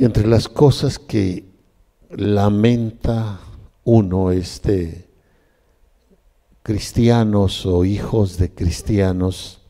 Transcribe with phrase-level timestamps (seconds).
[0.00, 1.44] Entre las cosas que
[2.10, 3.40] lamenta
[3.82, 5.08] uno este
[6.62, 9.60] cristianos o hijos de cristianos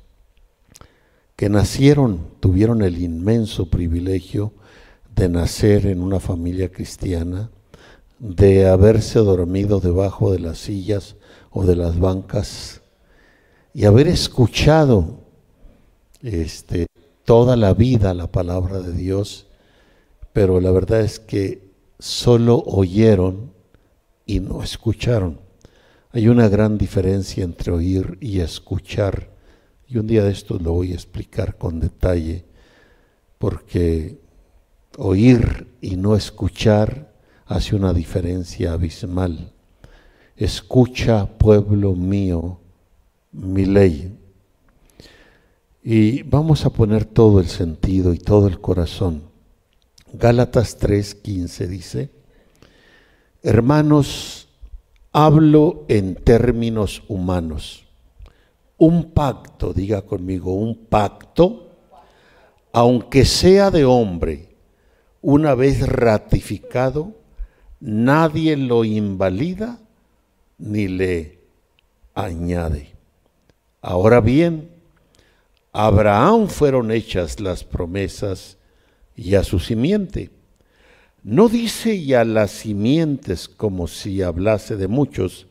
[1.35, 4.53] que nacieron, tuvieron el inmenso privilegio
[5.17, 7.51] de nacer en una familia cristiana,
[8.19, 11.17] de haberse dormido debajo de las sillas
[11.51, 12.83] o de las bancas
[13.72, 15.21] y haber escuchado
[16.20, 16.87] este,
[17.24, 19.48] toda la vida la palabra de Dios,
[20.38, 23.52] pero la verdad es que solo oyeron
[24.24, 25.41] y no escucharon.
[26.12, 29.30] Hay una gran diferencia entre oír y escuchar.
[29.88, 32.45] Y un día de esto lo voy a explicar con detalle,
[33.38, 34.20] porque
[34.96, 37.12] oír y no escuchar
[37.45, 39.52] hace una diferencia abismal.
[40.37, 42.60] Escucha, pueblo mío,
[43.32, 44.16] mi ley.
[45.82, 49.27] Y vamos a poner todo el sentido y todo el corazón.
[50.12, 52.11] Gálatas 3:15 dice,
[53.43, 54.49] hermanos,
[55.13, 57.87] Hablo en términos humanos.
[58.77, 61.73] Un pacto, diga conmigo, un pacto,
[62.73, 64.55] aunque sea de hombre,
[65.22, 67.14] una vez ratificado,
[67.80, 69.80] nadie lo invalida
[70.58, 71.41] ni le
[72.14, 72.91] añade.
[73.80, 74.70] Ahora bien,
[75.72, 78.58] a Abraham fueron hechas las promesas
[79.19, 80.30] y a su simiente.
[81.24, 85.48] No dice ya las simientes como si hablase de muchos,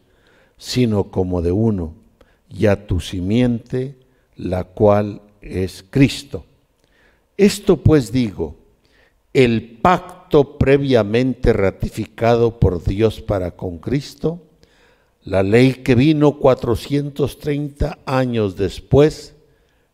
[0.58, 1.94] sino como de uno,
[2.50, 3.98] y a tu simiente,
[4.38, 6.46] la cual es Cristo.
[7.36, 8.56] Esto pues digo,
[9.34, 14.42] el pacto previamente ratificado por Dios para con Cristo,
[15.24, 19.36] la ley que vino 430 años después,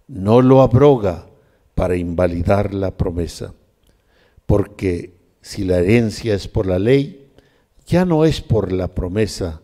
[0.07, 1.25] no lo abroga
[1.73, 3.53] para invalidar la promesa,
[4.53, 7.31] porque si la herencia es por la ley,
[7.87, 9.63] ya no es por la promesa,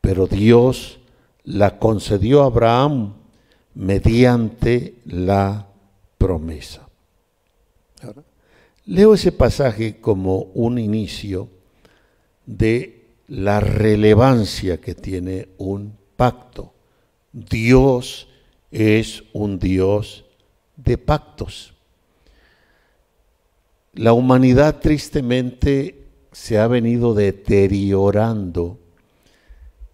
[0.00, 1.00] pero Dios
[1.42, 3.14] la concedió a Abraham
[3.74, 5.66] mediante la
[6.18, 6.88] promesa.
[8.86, 11.48] leo ese pasaje como un inicio
[12.46, 16.72] de la relevancia que tiene un pacto.
[17.32, 18.28] Dios
[18.70, 20.24] es un Dios
[20.76, 21.71] de pactos.
[23.94, 28.78] La humanidad tristemente se ha venido deteriorando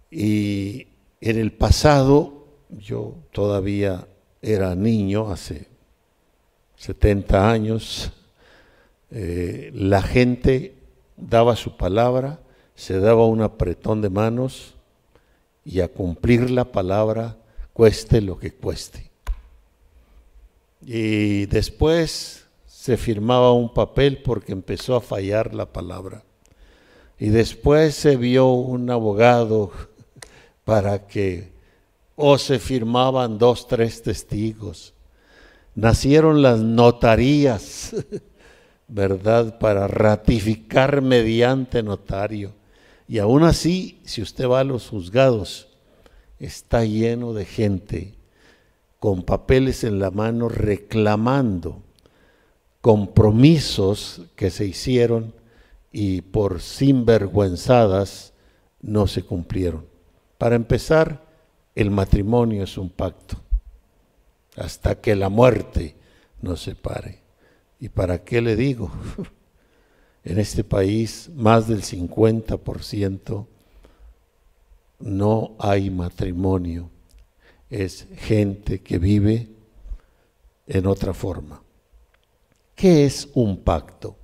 [0.09, 0.87] y
[1.19, 4.07] en el pasado, yo todavía
[4.41, 5.67] era niño, hace
[6.77, 8.13] 70 años,
[9.11, 10.75] eh, la gente
[11.17, 12.39] daba su palabra,
[12.75, 14.75] se daba un apretón de manos
[15.65, 17.35] y a cumplir la palabra
[17.73, 19.09] cueste lo que cueste.
[20.85, 22.45] Y después
[22.79, 26.23] se firmaba un papel porque empezó a fallar la palabra.
[27.19, 29.71] Y después se vio un abogado
[30.63, 31.51] para que
[32.15, 34.93] o se firmaban dos, tres testigos.
[35.75, 37.93] Nacieron las notarías,
[38.87, 39.59] ¿verdad?
[39.59, 42.53] Para ratificar mediante notario.
[43.09, 45.67] Y aún así, si usted va a los juzgados,
[46.39, 48.13] está lleno de gente
[48.99, 51.83] con papeles en la mano reclamando
[52.81, 55.33] compromisos que se hicieron
[55.91, 58.33] y por sinvergüenzadas
[58.81, 59.85] no se cumplieron.
[60.37, 61.25] Para empezar,
[61.75, 63.37] el matrimonio es un pacto,
[64.55, 65.95] hasta que la muerte
[66.41, 67.19] nos separe.
[67.79, 68.91] ¿Y para qué le digo?
[70.21, 73.47] En este país más del 50%
[74.99, 76.89] no hay matrimonio,
[77.69, 79.47] es gente que vive
[80.67, 81.63] en otra forma.
[82.79, 84.15] ¿Qué es un pacto?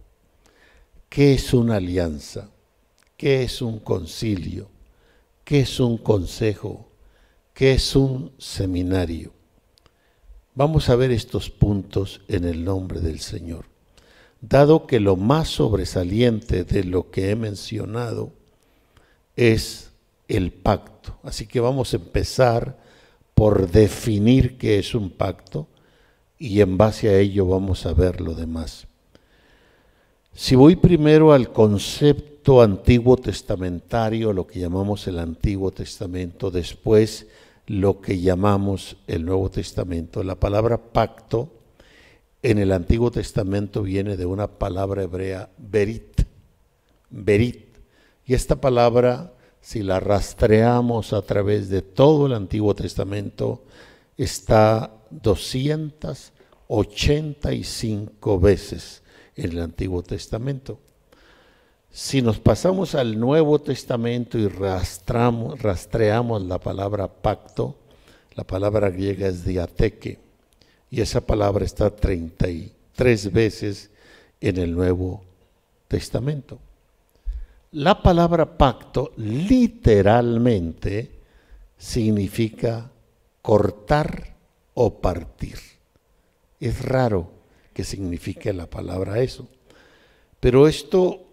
[1.10, 2.52] ¿Qué es una alianza?
[3.18, 4.70] ¿Qué es un concilio?
[5.44, 6.90] ¿Qué es un consejo?
[7.54, 9.34] ¿Qué es un seminario?
[10.54, 13.66] Vamos a ver estos puntos en el nombre del Señor.
[14.40, 18.32] Dado que lo más sobresaliente de lo que he mencionado
[19.36, 19.92] es
[20.30, 21.20] el pacto.
[21.24, 22.78] Así que vamos a empezar
[23.34, 25.68] por definir qué es un pacto
[26.46, 28.86] y en base a ello vamos a ver lo demás.
[30.32, 37.26] Si voy primero al concepto antiguo testamentario, lo que llamamos el Antiguo Testamento, después
[37.66, 41.50] lo que llamamos el Nuevo Testamento, la palabra pacto
[42.44, 46.28] en el Antiguo Testamento viene de una palabra hebrea, berit,
[47.10, 47.80] berit.
[48.24, 53.64] Y esta palabra, si la rastreamos a través de todo el Antiguo Testamento,
[54.16, 54.92] está
[56.68, 59.04] 285 veces
[59.36, 60.80] en el Antiguo Testamento.
[61.92, 65.62] Si nos pasamos al Nuevo Testamento y rastreamos
[66.44, 67.76] la palabra pacto,
[68.36, 70.20] la palabra griega es diateque,
[70.92, 73.92] y esa palabra está 33 veces
[74.42, 75.24] en el Nuevo
[75.88, 76.60] Testamento.
[77.72, 81.12] La palabra pacto literalmente
[81.78, 82.90] significa
[83.42, 84.36] cortar
[84.74, 85.75] o partir.
[86.60, 87.32] Es raro
[87.74, 89.50] que signifique la palabra eso,
[90.40, 91.26] pero esto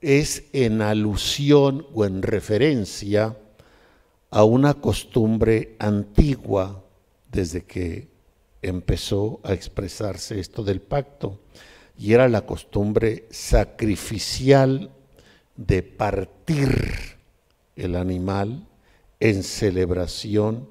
[0.00, 3.36] es en alusión o en referencia
[4.30, 6.84] a una costumbre antigua
[7.30, 8.08] desde que
[8.62, 11.40] empezó a expresarse esto del pacto,
[11.98, 14.90] y era la costumbre sacrificial
[15.56, 17.16] de partir
[17.76, 18.66] el animal
[19.20, 20.68] en celebración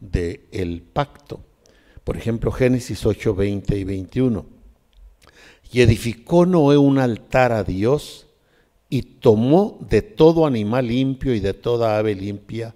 [0.00, 1.40] del el pacto.
[2.04, 4.46] Por ejemplo, Génesis 8, 20 y 21.
[5.72, 8.26] Y edificó Noé un altar a Dios
[8.90, 12.74] y tomó de todo animal limpio y de toda ave limpia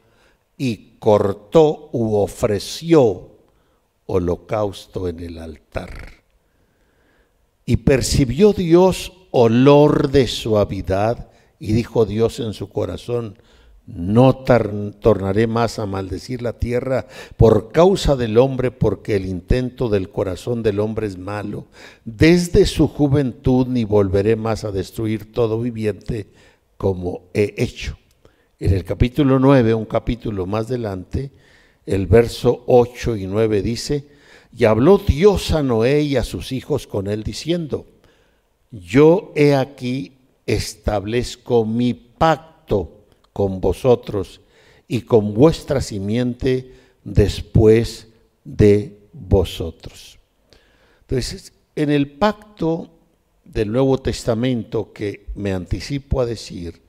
[0.57, 3.29] y cortó u ofreció
[4.07, 5.91] holocausto en el altar.
[7.67, 11.31] Y percibió Dios olor de suavidad
[11.61, 13.39] y dijo Dios en su corazón,
[13.89, 17.07] no tornaré más a maldecir la tierra
[17.39, 21.67] por causa del hombre, porque el intento del corazón del hombre es malo.
[22.05, 26.27] Desde su juventud ni volveré más a destruir todo viviente
[26.77, 27.97] como he hecho.
[28.61, 31.31] En el capítulo 9, un capítulo más adelante,
[31.87, 34.07] el verso 8 y 9 dice,
[34.55, 37.87] y habló Dios a Noé y a sus hijos con él diciendo,
[38.71, 40.13] yo he aquí
[40.45, 42.98] establezco mi pacto
[43.39, 44.41] con vosotros
[44.89, 46.73] y con vuestra simiente
[47.05, 48.09] después
[48.43, 50.19] de vosotros.
[51.03, 52.91] Entonces, en el pacto
[53.45, 56.83] del Nuevo Testamento que me anticipo a decir,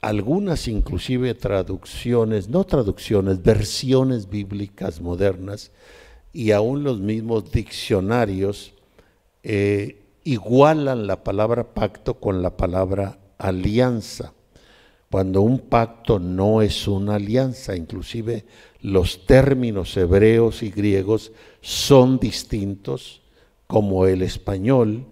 [0.00, 5.72] algunas inclusive traducciones, no traducciones, versiones bíblicas modernas
[6.32, 8.72] y aún los mismos diccionarios
[9.42, 14.32] eh, igualan la palabra pacto con la palabra alianza
[15.14, 18.46] cuando un pacto no es una alianza, inclusive
[18.80, 21.30] los términos hebreos y griegos
[21.60, 23.22] son distintos,
[23.68, 25.06] como el español,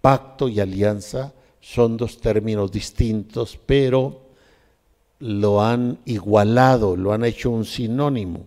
[0.00, 4.22] pacto y alianza son dos términos distintos, pero
[5.20, 8.46] lo han igualado, lo han hecho un sinónimo.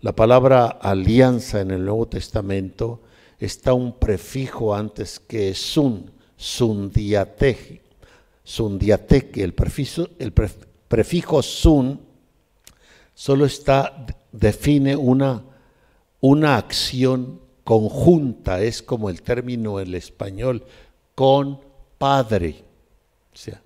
[0.00, 3.00] La palabra alianza en el Nuevo Testamento
[3.38, 7.81] está un prefijo antes que sun, sundiateji,
[8.44, 12.00] sundiateque, el prefijo, el prefijo sun
[13.14, 15.42] solo está, define una,
[16.20, 20.64] una acción conjunta, es como el término en el español,
[21.14, 21.60] con
[21.98, 22.64] padre,
[23.32, 23.62] o sea,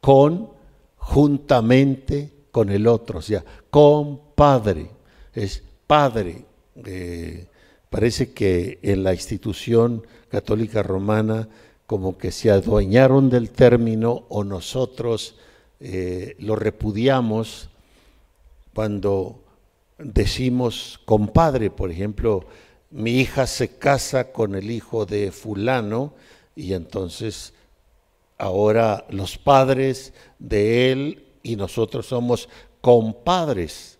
[0.00, 0.50] con
[0.96, 4.90] juntamente con el otro, o sea, con padre,
[5.34, 6.44] es padre.
[6.84, 7.46] Eh,
[7.90, 11.48] parece que en la institución católica romana
[11.86, 15.36] como que se adueñaron del término o nosotros
[15.78, 17.68] eh, lo repudiamos
[18.74, 19.42] cuando
[19.98, 22.44] decimos compadre, por ejemplo,
[22.90, 26.14] mi hija se casa con el hijo de fulano
[26.54, 27.54] y entonces
[28.38, 32.48] ahora los padres de él y nosotros somos
[32.80, 33.98] compadres.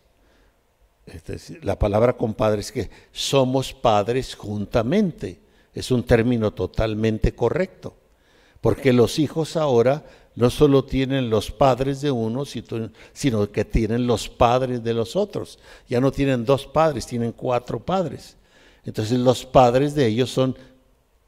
[1.07, 5.46] Es decir, la palabra compadre es que somos padres juntamente
[5.76, 7.95] es un término totalmente correcto,
[8.62, 12.45] porque los hijos ahora no solo tienen los padres de uno,
[13.12, 15.59] sino que tienen los padres de los otros.
[15.87, 18.37] Ya no tienen dos padres, tienen cuatro padres.
[18.85, 20.56] Entonces los padres de ellos son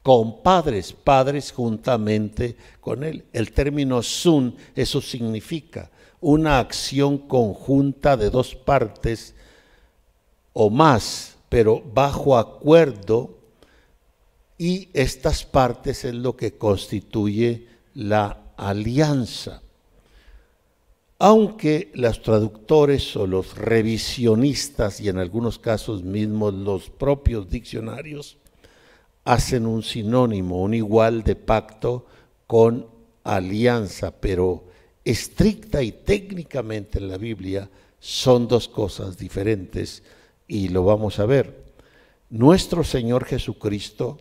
[0.01, 3.25] compadres, padres juntamente con él.
[3.31, 5.91] El término sun, eso significa
[6.21, 9.35] una acción conjunta de dos partes
[10.53, 13.38] o más, pero bajo acuerdo
[14.59, 19.63] y estas partes es lo que constituye la alianza.
[21.17, 28.37] Aunque los traductores o los revisionistas y en algunos casos mismos los propios diccionarios
[29.23, 32.05] hacen un sinónimo, un igual de pacto
[32.45, 32.85] con
[33.23, 34.65] alianza, pero
[35.05, 40.03] estricta y técnicamente en la Biblia son dos cosas diferentes
[40.49, 41.63] y lo vamos a ver.
[42.29, 44.17] Nuestro Señor Jesucristo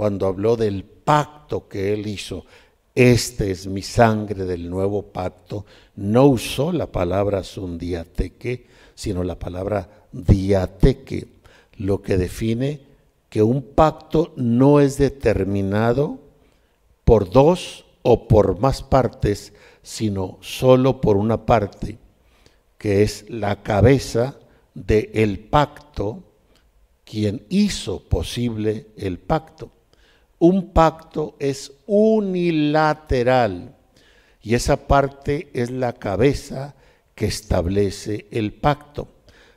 [0.00, 2.46] cuando habló del pacto que él hizo,
[2.94, 10.06] este es mi sangre del nuevo pacto, no usó la palabra sundiateque, sino la palabra
[10.10, 11.28] diateque,
[11.76, 12.80] lo que define
[13.28, 16.18] que un pacto no es determinado
[17.04, 19.52] por dos o por más partes,
[19.82, 21.98] sino solo por una parte,
[22.78, 24.38] que es la cabeza
[24.72, 26.22] del el pacto,
[27.04, 29.72] quien hizo posible el pacto.
[30.40, 33.76] Un pacto es unilateral
[34.42, 36.74] y esa parte es la cabeza
[37.14, 39.08] que establece el pacto.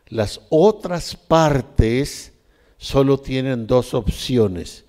[0.10, 2.34] Las otras partes
[2.78, 4.84] solo tienen dos opciones.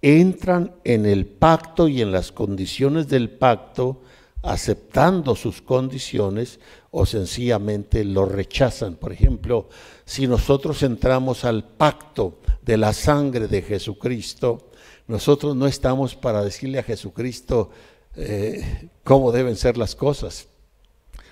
[0.00, 4.00] Entran en el pacto y en las condiciones del pacto,
[4.42, 8.94] aceptando sus condiciones o sencillamente lo rechazan.
[8.94, 9.68] Por ejemplo,
[10.06, 14.70] si nosotros entramos al pacto de la sangre de Jesucristo,
[15.06, 17.70] nosotros no estamos para decirle a Jesucristo
[18.16, 20.48] eh, cómo deben ser las cosas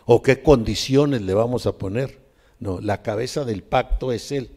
[0.06, 2.20] o qué condiciones le vamos a poner.
[2.60, 4.50] No, la cabeza del pacto es Él.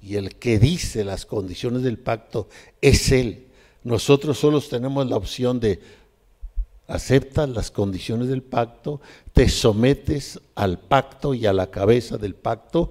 [0.00, 2.48] Y el que dice las condiciones del pacto
[2.80, 3.46] es Él.
[3.84, 5.80] Nosotros solo tenemos la opción de
[6.88, 9.00] aceptas las condiciones del pacto,
[9.32, 12.90] te sometes al pacto y a la cabeza del pacto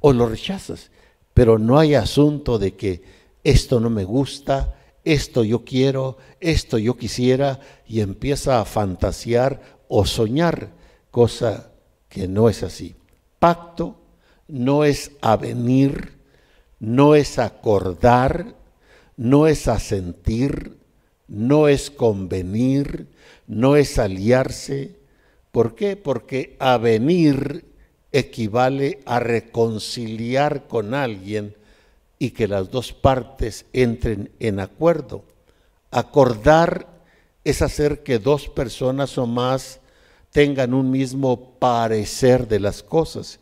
[0.00, 0.90] o lo rechazas.
[1.34, 3.02] Pero no hay asunto de que
[3.44, 10.06] esto no me gusta, esto yo quiero, esto yo quisiera, y empieza a fantasear o
[10.06, 10.70] soñar,
[11.10, 11.72] cosa
[12.08, 12.94] que no es así.
[13.38, 14.00] Pacto
[14.48, 16.18] no es avenir,
[16.78, 18.54] no es acordar,
[19.16, 20.78] no es asentir,
[21.28, 23.08] no es convenir,
[23.46, 24.96] no es aliarse.
[25.50, 25.96] ¿Por qué?
[25.96, 27.64] Porque avenir
[28.12, 31.56] equivale a reconciliar con alguien
[32.22, 35.24] y que las dos partes entren en acuerdo.
[35.90, 36.86] Acordar
[37.42, 39.80] es hacer que dos personas o más
[40.30, 43.40] tengan un mismo parecer de las cosas.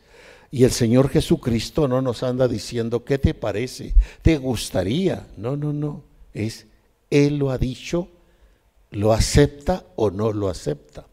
[0.51, 3.95] Y el Señor Jesucristo no nos anda diciendo, ¿qué te parece?
[4.23, 5.27] ¿Te gustaría?
[5.37, 6.03] No, no, no.
[6.33, 6.65] Es,
[7.11, 8.09] Él lo ha dicho,
[8.93, 11.07] lo acepta o no lo acepta.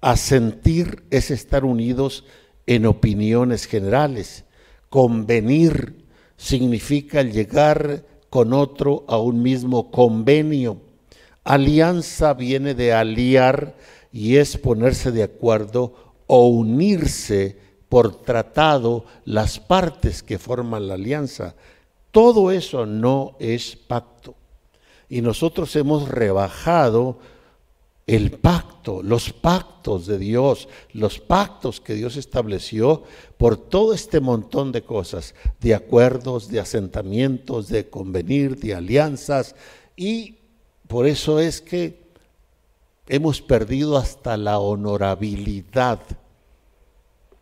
[0.00, 2.24] Asentir es estar unidos
[2.64, 4.44] en opiniones generales.
[4.88, 6.01] Convenir
[6.36, 10.78] significa llegar con otro a un mismo convenio.
[11.44, 13.74] Alianza viene de aliar
[14.12, 17.56] y es ponerse de acuerdo o unirse
[17.88, 21.54] por tratado las partes que forman la alianza.
[22.10, 24.34] Todo eso no es pacto.
[25.08, 27.18] Y nosotros hemos rebajado
[28.06, 33.04] el pacto, los pactos de Dios, los pactos que Dios estableció
[33.38, 39.54] por todo este montón de cosas, de acuerdos, de asentamientos, de convenir, de alianzas,
[39.96, 40.36] y
[40.88, 42.02] por eso es que
[43.08, 46.00] hemos perdido hasta la honorabilidad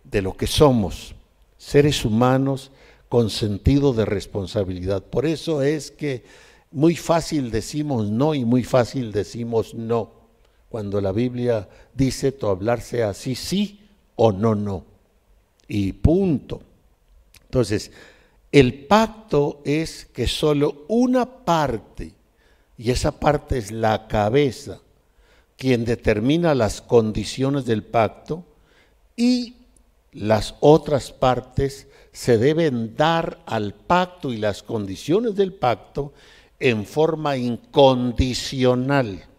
[0.05, 1.15] de lo que somos,
[1.57, 2.71] seres humanos
[3.09, 5.03] con sentido de responsabilidad.
[5.05, 6.25] Por eso es que
[6.71, 10.20] muy fácil decimos no y muy fácil decimos no
[10.71, 14.85] cuando la Biblia dice tu hablarse así sí o no no.
[15.67, 16.63] Y punto.
[17.43, 17.91] Entonces,
[18.53, 22.15] el pacto es que solo una parte,
[22.79, 24.81] y esa parte es la cabeza,
[25.57, 28.45] quien determina las condiciones del pacto,
[29.17, 29.57] y
[30.13, 36.13] las otras partes se deben dar al pacto y las condiciones del pacto
[36.61, 39.30] en forma incondicional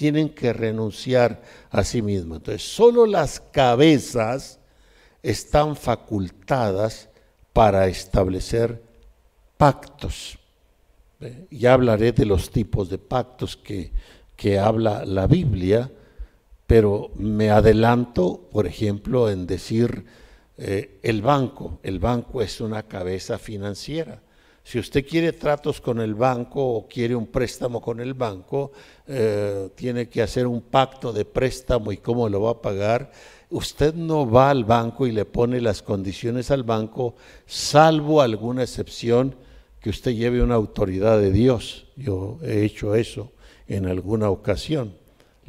[0.00, 2.38] tienen que renunciar a sí mismos.
[2.38, 4.58] Entonces, solo las cabezas
[5.22, 7.10] están facultadas
[7.52, 8.82] para establecer
[9.58, 10.38] pactos.
[11.50, 13.92] Ya hablaré de los tipos de pactos que,
[14.36, 15.92] que habla la Biblia,
[16.66, 20.06] pero me adelanto, por ejemplo, en decir
[20.56, 21.78] eh, el banco.
[21.82, 24.22] El banco es una cabeza financiera.
[24.62, 28.72] Si usted quiere tratos con el banco o quiere un préstamo con el banco,
[29.06, 33.10] eh, tiene que hacer un pacto de préstamo y cómo lo va a pagar.
[33.48, 39.34] Usted no va al banco y le pone las condiciones al banco, salvo alguna excepción
[39.80, 41.86] que usted lleve una autoridad de Dios.
[41.96, 43.32] Yo he hecho eso
[43.66, 44.99] en alguna ocasión.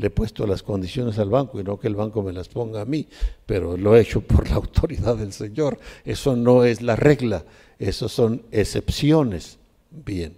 [0.01, 2.81] Le he puesto las condiciones al banco y no que el banco me las ponga
[2.81, 3.07] a mí,
[3.45, 5.77] pero lo he hecho por la autoridad del Señor.
[6.03, 7.45] Eso no es la regla.
[7.77, 9.59] Esas son excepciones.
[9.91, 10.35] Bien.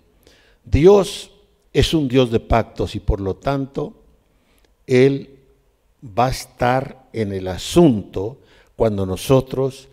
[0.65, 1.31] Dios
[1.71, 3.93] es un Dios de pactos y por lo tanto
[4.85, 5.39] Él
[6.03, 8.39] va a estar en el asunto
[8.75, 9.87] cuando nosotros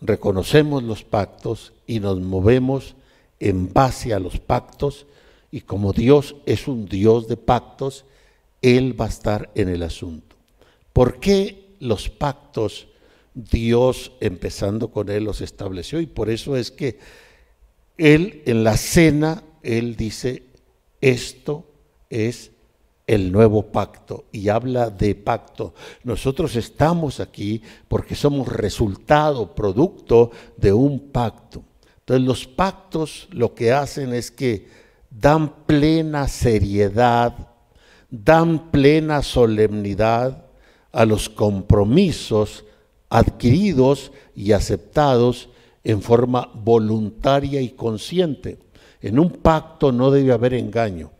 [0.00, 2.96] reconocemos los pactos y nos movemos
[3.38, 5.06] en base a los pactos
[5.52, 8.04] y como Dios es un Dios de pactos,
[8.62, 10.36] Él va a estar en el asunto.
[10.92, 12.88] ¿Por qué los pactos
[13.38, 16.00] Dios, empezando con Él, los estableció.
[16.00, 16.98] Y por eso es que
[17.96, 20.42] Él en la cena, Él dice,
[21.00, 21.64] esto
[22.10, 22.50] es
[23.06, 25.72] el nuevo pacto y habla de pacto.
[26.02, 31.62] Nosotros estamos aquí porque somos resultado, producto de un pacto.
[32.00, 34.66] Entonces los pactos lo que hacen es que
[35.10, 37.34] dan plena seriedad,
[38.10, 40.46] dan plena solemnidad
[40.92, 42.64] a los compromisos
[43.10, 45.48] adquiridos y aceptados
[45.84, 48.58] en forma voluntaria y consciente.
[49.00, 51.10] En un pacto no debe haber engaño.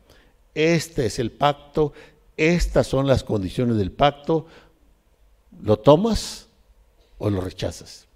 [0.55, 1.93] Este es el pacto,
[2.37, 4.47] estas son las condiciones del pacto.
[5.63, 6.49] ¿Lo tomas
[7.19, 8.07] o lo rechazas?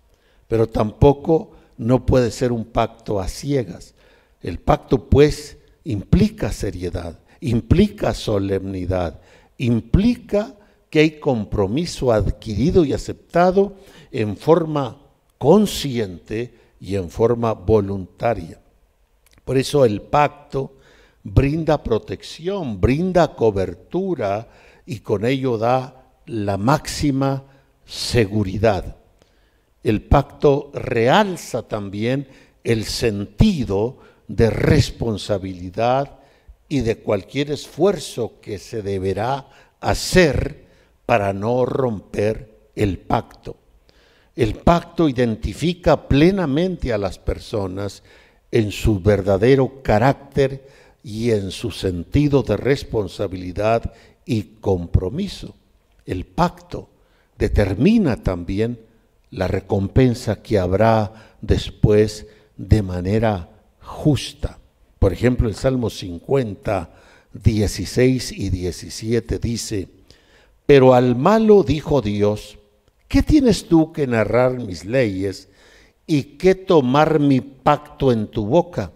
[0.48, 3.94] Pero tampoco no puede ser un pacto a ciegas.
[4.40, 9.20] El pacto pues implica seriedad, implica solemnidad,
[9.58, 10.54] implica
[10.88, 13.76] que hay compromiso adquirido y aceptado
[14.10, 14.98] en forma
[15.38, 18.60] consciente y en forma voluntaria.
[19.44, 20.76] Por eso el pacto
[21.24, 24.48] brinda protección, brinda cobertura
[24.86, 27.44] y con ello da la máxima
[27.84, 28.96] seguridad.
[29.82, 32.28] El pacto realza también
[32.62, 36.21] el sentido de responsabilidad
[36.72, 39.46] y de cualquier esfuerzo que se deberá
[39.78, 40.64] hacer
[41.04, 43.56] para no romper el pacto.
[44.34, 48.02] El pacto identifica plenamente a las personas
[48.50, 50.66] en su verdadero carácter
[51.04, 53.92] y en su sentido de responsabilidad
[54.24, 55.54] y compromiso.
[56.06, 56.88] El pacto
[57.36, 58.80] determina también
[59.30, 64.61] la recompensa que habrá después de manera justa.
[65.02, 66.88] Por ejemplo, el Salmo 50,
[67.32, 69.88] 16 y 17 dice,
[70.64, 72.56] pero al malo dijo Dios,
[73.08, 75.48] ¿qué tienes tú que narrar mis leyes
[76.06, 78.92] y qué tomar mi pacto en tu boca?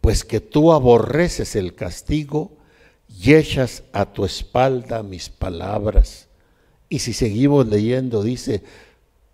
[0.00, 2.56] Pues que tú aborreces el castigo
[3.08, 6.26] y echas a tu espalda mis palabras.
[6.88, 8.64] Y si seguimos leyendo, dice,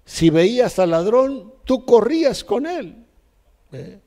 [0.04, 3.06] si veías al ladrón, tú corrías con él.
[3.72, 4.00] ¿Eh?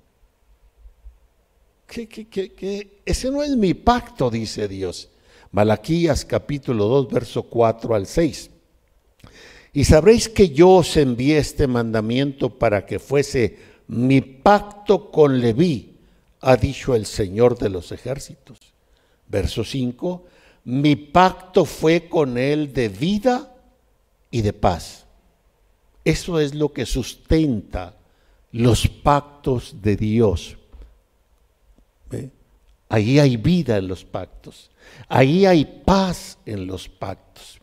[3.06, 5.10] Ese no es mi pacto, dice Dios.
[5.52, 8.50] Malaquías capítulo 2, verso 4 al 6.
[9.74, 15.98] Y sabréis que yo os envié este mandamiento para que fuese mi pacto con Leví,
[16.40, 18.58] ha dicho el Señor de los ejércitos.
[19.28, 20.26] Verso 5,
[20.66, 23.54] mi pacto fue con él de vida
[24.30, 25.06] y de paz.
[26.04, 27.98] Eso es lo que sustenta
[28.52, 30.58] los pactos de Dios.
[32.94, 34.70] Ahí hay vida en los pactos.
[35.08, 37.62] Ahí hay paz en los pactos.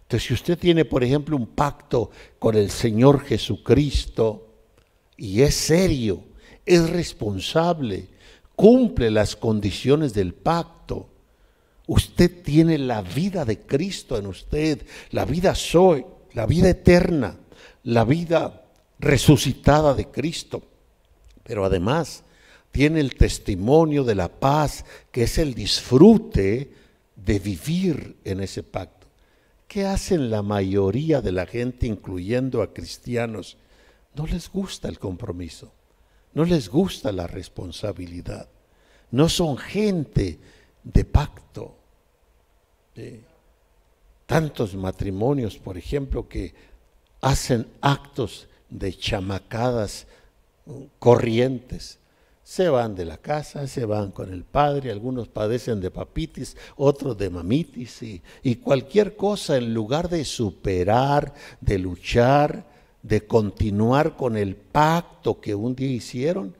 [0.00, 4.54] Entonces, si usted tiene, por ejemplo, un pacto con el Señor Jesucristo
[5.18, 6.24] y es serio,
[6.64, 8.08] es responsable,
[8.56, 11.10] cumple las condiciones del pacto,
[11.86, 17.36] usted tiene la vida de Cristo en usted, la vida soy, la vida eterna,
[17.82, 18.64] la vida
[18.98, 20.62] resucitada de Cristo.
[21.42, 22.24] Pero además,
[22.70, 26.72] tiene el testimonio de la paz, que es el disfrute
[27.16, 29.06] de vivir en ese pacto.
[29.66, 33.56] ¿Qué hacen la mayoría de la gente, incluyendo a cristianos?
[34.16, 35.72] No les gusta el compromiso,
[36.34, 38.48] no les gusta la responsabilidad,
[39.12, 40.38] no son gente
[40.82, 41.76] de pacto.
[44.26, 46.52] tantos matrimonios, por ejemplo, que
[47.20, 50.06] hacen actos de chamacadas
[50.98, 51.99] corrientes,
[52.50, 57.16] se van de la casa, se van con el padre, algunos padecen de papitis, otros
[57.16, 58.02] de mamitis
[58.42, 62.66] y, cualquier cosa en lugar de superar, de luchar,
[63.04, 66.56] de continuar con el pacto que un día hicieron,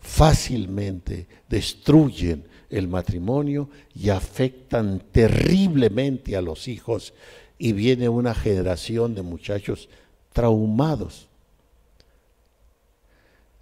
[0.00, 7.12] fácilmente destruyen el matrimonio y afectan terriblemente a los hijos
[7.58, 9.90] y viene una generación de muchachos
[10.32, 11.28] traumados.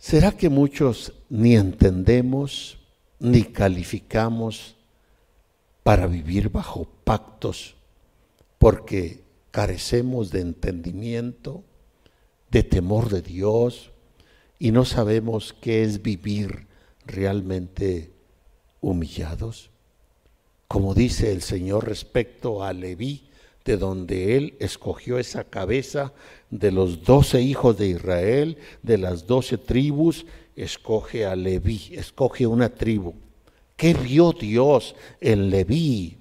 [0.00, 2.78] ¿Será que muchos ni entendemos
[3.18, 4.74] ni calificamos
[5.82, 7.76] para vivir bajo pactos
[8.58, 11.64] porque carecemos de entendimiento,
[12.50, 13.90] de temor de Dios
[14.58, 16.66] y no sabemos qué es vivir
[17.04, 18.10] realmente
[18.80, 19.68] humillados?
[20.66, 23.28] Como dice el Señor respecto a Leví,
[23.64, 26.12] de donde él escogió esa cabeza
[26.50, 32.68] de los doce hijos de Israel, de las doce tribus, escoge a Leví, escoge una
[32.68, 33.14] tribu.
[33.76, 36.18] ¿Qué vio Dios en Leví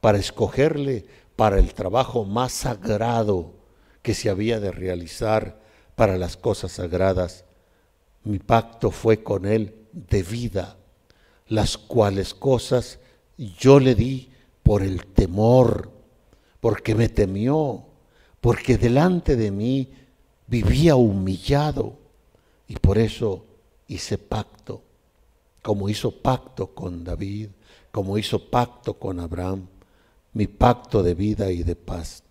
[0.00, 3.54] para escogerle para el trabajo más sagrado
[4.02, 5.60] que se había de realizar
[5.94, 7.44] para las cosas sagradas?
[8.24, 10.76] mi pacto fue con él de vida,
[11.46, 12.98] las cuales cosas
[13.36, 14.30] yo le di
[14.62, 15.90] por el temor,
[16.64, 17.84] porque me temió,
[18.40, 19.92] porque delante de mí
[20.46, 21.98] vivía humillado
[22.66, 23.44] y por eso
[23.86, 24.80] hice pacto,
[25.60, 27.50] como hizo pacto con David,
[27.92, 29.66] como hizo pacto con Abraham,
[30.32, 32.22] mi pacto de vida y de paz.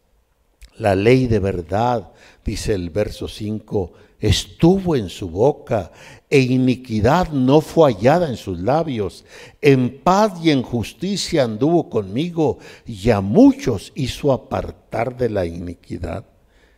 [0.80, 2.12] La ley de verdad,
[2.43, 3.93] dice el verso 5,
[4.27, 5.91] estuvo en su boca
[6.29, 9.25] e iniquidad no fue hallada en sus labios.
[9.62, 16.25] En paz y en justicia anduvo conmigo y a muchos hizo apartar de la iniquidad.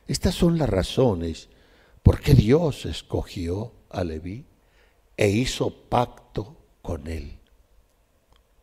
[0.08, 1.50] Estas son las razones
[2.02, 4.46] por qué Dios escogió a Leví
[5.16, 7.38] e hizo pacto con él.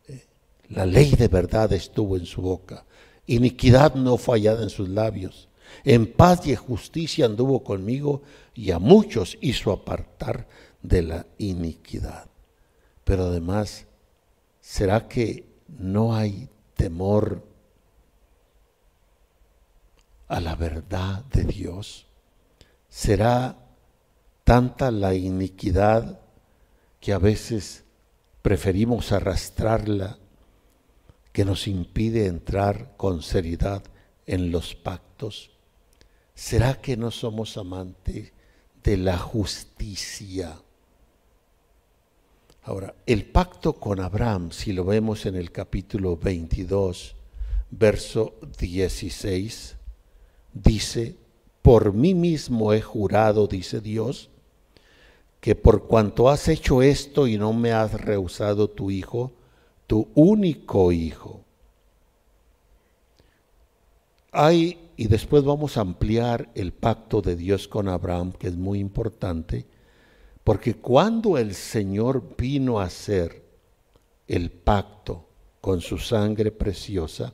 [0.07, 0.27] Eh,
[0.69, 2.85] la ley de verdad estuvo en su boca
[3.27, 5.47] iniquidad no fallada en sus labios.
[5.83, 8.21] En paz y justicia anduvo conmigo
[8.53, 10.47] y a muchos hizo apartar
[10.81, 12.29] de la iniquidad.
[13.03, 13.85] Pero además,
[14.61, 17.43] ¿será que no hay temor
[20.27, 22.07] a la verdad de Dios?
[22.89, 23.57] ¿Será
[24.43, 26.19] tanta la iniquidad
[26.99, 27.83] que a veces
[28.41, 30.19] preferimos arrastrarla
[31.31, 33.83] que nos impide entrar con seriedad
[34.25, 35.52] en los pactos?
[36.35, 38.31] ¿Será que no somos amantes
[38.83, 40.59] de la justicia?
[42.63, 47.15] Ahora, el pacto con Abraham, si lo vemos en el capítulo 22,
[47.71, 49.75] verso 16,
[50.53, 51.15] dice,
[51.61, 54.29] por mí mismo he jurado, dice Dios,
[55.39, 59.33] que por cuanto has hecho esto y no me has rehusado tu hijo,
[59.87, 61.41] tu único hijo.
[64.31, 68.79] Hay, y después vamos a ampliar el pacto de Dios con Abraham, que es muy
[68.79, 69.65] importante,
[70.43, 73.43] porque cuando el Señor vino a hacer
[74.27, 75.27] el pacto
[75.61, 77.33] con su sangre preciosa,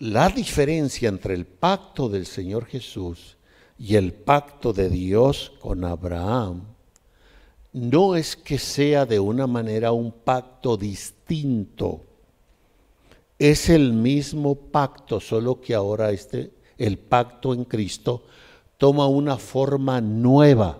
[0.00, 3.36] la diferencia entre el pacto del Señor Jesús
[3.78, 6.62] y el pacto de Dios con Abraham
[7.72, 12.07] no es que sea de una manera un pacto distinto.
[13.38, 18.24] Es el mismo pacto, solo que ahora este, el pacto en Cristo
[18.76, 20.78] toma una forma nueva.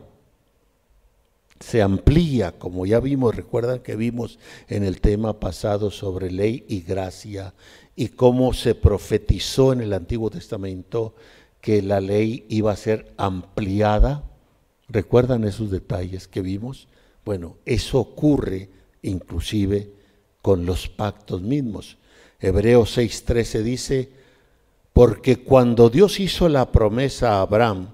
[1.60, 6.80] Se amplía, como ya vimos, recuerdan que vimos en el tema pasado sobre ley y
[6.80, 7.54] gracia
[7.96, 11.14] y cómo se profetizó en el Antiguo Testamento
[11.60, 14.24] que la ley iba a ser ampliada
[14.88, 16.88] ¿Recuerdan esos detalles que vimos?
[17.24, 18.70] Bueno, eso ocurre
[19.02, 19.90] inclusive
[20.40, 21.98] con los pactos mismos.
[22.40, 24.08] Hebreos 6:13 dice,
[24.92, 27.88] porque cuando Dios hizo la promesa a Abraham,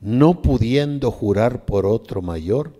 [0.00, 2.72] no pudiendo jurar por otro mayor,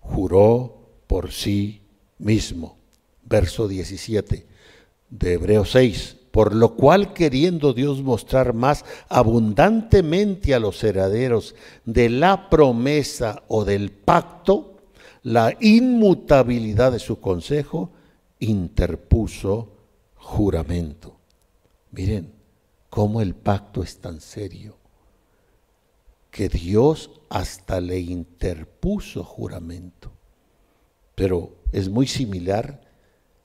[0.00, 1.80] juró por sí
[2.18, 2.76] mismo.
[3.24, 4.46] Verso 17
[5.10, 11.54] de Hebreos 6 por lo cual queriendo Dios mostrar más abundantemente a los herederos
[11.84, 14.76] de la promesa o del pacto,
[15.22, 17.90] la inmutabilidad de su consejo,
[18.38, 19.68] interpuso
[20.30, 21.16] juramento.
[21.90, 22.32] Miren
[22.88, 24.76] cómo el pacto es tan serio,
[26.30, 30.12] que Dios hasta le interpuso juramento.
[31.16, 32.80] Pero es muy similar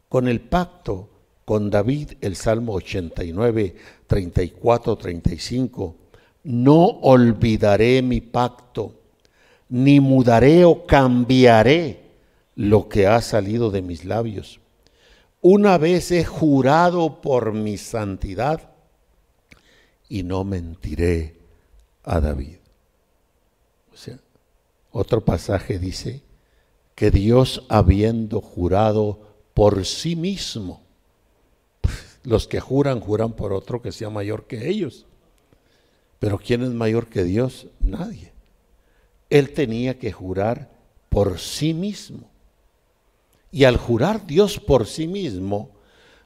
[0.10, 1.10] con el pacto
[1.44, 5.96] con David el Salmo 89, 34, 35.
[6.44, 8.94] No olvidaré mi pacto,
[9.70, 12.12] ni mudaré o cambiaré
[12.56, 14.60] lo que ha salido de mis labios.
[15.48, 18.72] Una vez he jurado por mi santidad
[20.10, 21.36] y no mentiré
[22.04, 22.58] a David.
[23.94, 24.18] O sea,
[24.90, 26.24] otro pasaje dice
[26.96, 29.20] que Dios habiendo jurado
[29.54, 30.82] por sí mismo,
[32.24, 35.06] los que juran, juran por otro que sea mayor que ellos.
[36.18, 37.68] Pero ¿quién es mayor que Dios?
[37.82, 38.34] Nadie.
[39.30, 40.72] Él tenía que jurar
[41.10, 42.32] por sí mismo.
[43.56, 45.70] Y al jurar Dios por sí mismo,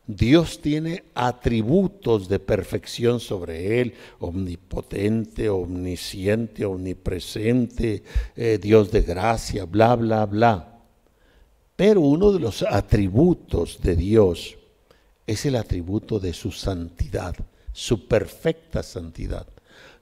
[0.07, 8.01] Dios tiene atributos de perfección sobre él, omnipotente, omnisciente, omnipresente,
[8.35, 10.79] eh, Dios de gracia, bla, bla, bla.
[11.75, 14.57] Pero uno de los atributos de Dios
[15.27, 17.35] es el atributo de su santidad,
[17.73, 19.45] su perfecta santidad.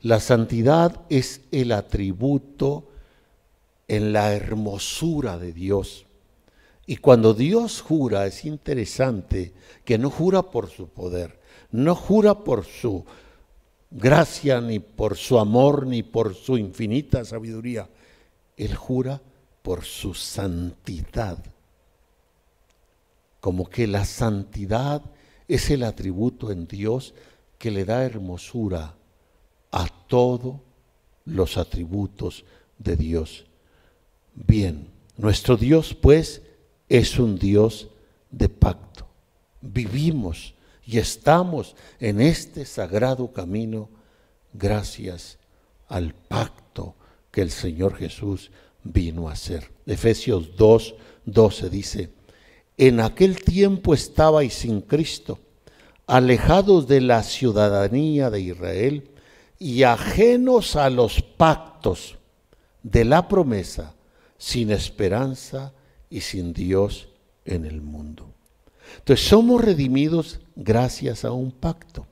[0.02, 2.88] La santidad es el atributo
[3.90, 6.07] en la hermosura de Dios.
[6.90, 11.38] Y cuando Dios jura, es interesante que no jura por su poder,
[11.70, 13.04] no jura por su
[13.92, 17.90] gracia, ni por su amor, ni por su infinita sabiduría.
[18.56, 19.22] Él jura
[19.62, 21.44] por su santidad.
[23.42, 25.02] Como que la santidad
[25.50, 27.14] es el atributo en Dios
[27.58, 28.96] que le da hermosura
[29.72, 30.56] a todos
[31.26, 32.46] los atributos
[32.78, 33.46] de Dios.
[34.34, 36.44] Bien, nuestro Dios pues
[36.90, 37.90] es un Dios
[38.32, 39.08] de pacto.
[39.62, 40.54] Vivimos
[40.86, 43.90] y estamos en este sagrado camino
[44.54, 45.38] gracias
[45.88, 46.96] al pacto
[47.32, 48.52] que el Señor Jesús
[48.84, 49.72] vino a hacer.
[49.86, 50.96] Efesios 2,
[51.26, 52.10] 12 dice,
[52.78, 55.40] en aquel tiempo estabais sin Cristo,
[56.06, 59.10] alejados de la ciudadanía de Israel
[59.60, 62.18] y ajenos a los pactos
[62.84, 63.96] de la promesa,
[64.38, 65.74] sin esperanza
[66.10, 67.10] y sin Dios
[67.46, 68.34] en el mundo.
[69.00, 72.08] Entonces somos redimidos gracias a un pacto.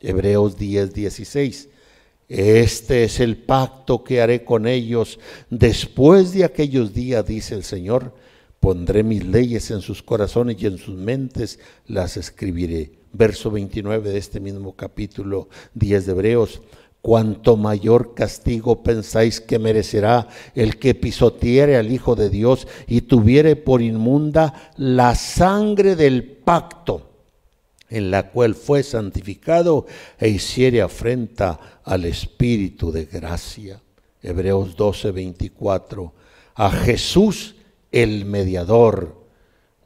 [0.00, 1.68] Hebreos 10, 16.
[2.28, 8.14] Este es el pacto que haré con ellos después de aquellos días, dice el Señor.
[8.60, 12.92] Pondré mis leyes en sus corazones y en sus mentes las escribiré.
[13.12, 16.60] Verso 29 de este mismo capítulo 10 de Hebreos
[17.00, 23.56] cuanto mayor castigo pensáis que merecerá el que pisoteare al Hijo de Dios y tuviere
[23.56, 27.08] por inmunda la sangre del pacto
[27.90, 29.86] en la cual fue santificado
[30.18, 33.80] e hiciere afrenta al Espíritu de gracia.
[34.22, 36.12] Hebreos 12, 24.
[36.56, 37.56] A Jesús
[37.90, 39.16] el mediador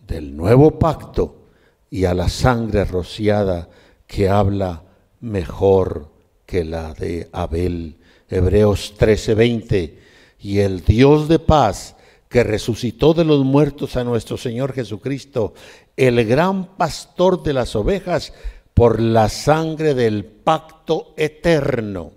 [0.07, 1.47] del nuevo pacto
[1.91, 3.69] y a la sangre rociada
[4.07, 4.83] que habla
[5.21, 6.12] mejor
[6.53, 7.97] que la de Abel.
[8.29, 9.99] Hebreos 13:20.
[10.39, 11.97] Y el Dios de paz,
[12.29, 15.55] que resucitó de los muertos a nuestro Señor Jesucristo,
[15.97, 18.35] el gran pastor de las ovejas,
[18.75, 22.13] por la sangre del pacto eterno.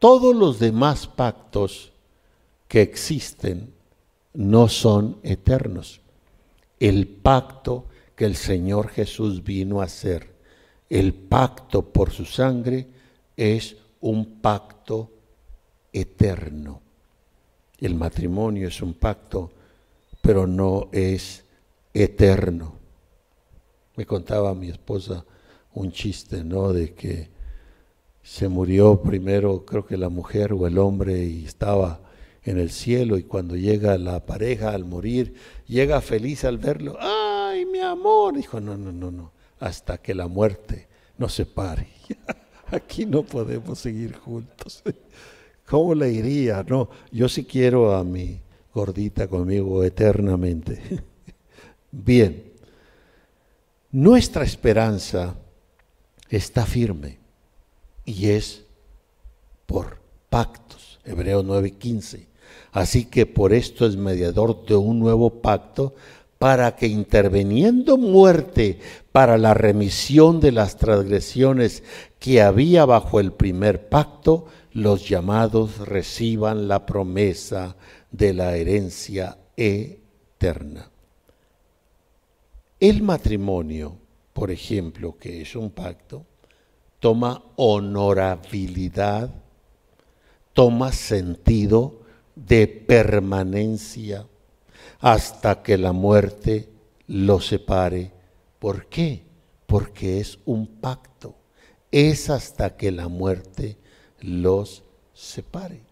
[0.00, 1.92] Todos los demás pactos
[2.66, 3.72] que existen
[4.34, 6.00] no son eternos.
[6.80, 10.31] El pacto que el Señor Jesús vino a hacer
[10.92, 12.86] el pacto por su sangre
[13.34, 15.10] es un pacto
[15.90, 16.82] eterno.
[17.78, 19.52] El matrimonio es un pacto,
[20.20, 21.44] pero no es
[21.94, 22.74] eterno.
[23.96, 25.24] Me contaba mi esposa
[25.72, 26.74] un chiste, ¿no?
[26.74, 27.30] De que
[28.22, 32.00] se murió primero, creo que la mujer o el hombre, y estaba
[32.44, 36.98] en el cielo, y cuando llega la pareja al morir, llega feliz al verlo.
[37.00, 38.36] ¡Ay, mi amor!
[38.36, 41.86] Dijo, no, no, no, no hasta que la muerte nos separe.
[42.72, 44.82] Aquí no podemos seguir juntos.
[45.66, 46.64] ¿Cómo le iría?
[46.68, 48.40] No, yo sí quiero a mi
[48.74, 50.80] gordita conmigo eternamente.
[51.92, 52.42] Bien,
[53.92, 55.36] nuestra esperanza
[56.28, 57.18] está firme
[58.04, 58.64] y es
[59.64, 60.98] por pactos.
[61.04, 62.26] Hebreos 9:15.
[62.72, 65.94] Así que por esto es mediador de un nuevo pacto
[66.42, 68.80] para que interveniendo muerte
[69.12, 71.84] para la remisión de las transgresiones
[72.18, 77.76] que había bajo el primer pacto, los llamados reciban la promesa
[78.10, 80.90] de la herencia eterna.
[82.80, 83.96] El matrimonio,
[84.32, 86.26] por ejemplo, que es un pacto,
[86.98, 89.30] toma honorabilidad,
[90.52, 92.00] toma sentido
[92.34, 94.26] de permanencia
[95.02, 96.68] hasta que la muerte
[97.08, 98.12] lo separe.
[98.60, 99.24] ¿Por qué?
[99.66, 101.34] Porque es un pacto.
[101.90, 103.76] Es hasta que la muerte
[104.20, 105.82] los separe.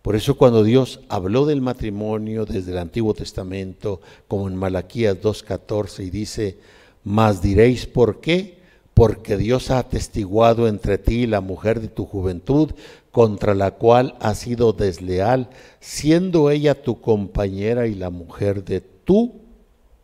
[0.00, 6.04] Por eso cuando Dios habló del matrimonio desde el Antiguo Testamento, como en Malaquías 2.14,
[6.06, 6.58] y dice,
[7.02, 8.55] mas diréis por qué,
[8.96, 12.70] porque Dios ha atestiguado entre ti y la mujer de tu juventud,
[13.10, 19.34] contra la cual has sido desleal, siendo ella tu compañera y la mujer de tu